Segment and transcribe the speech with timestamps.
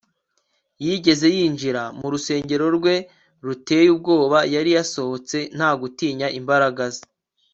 [0.85, 2.95] yigeze yinjira mu rusengero rwe
[3.45, 7.03] ruteye ubwoba yari yasohotse nta gutinya imbaraga ze